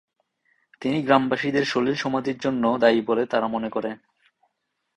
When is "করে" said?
3.69-3.91